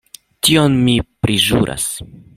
Tion 0.47 0.79
mi 0.87 0.95
priĵuras. 1.27 1.89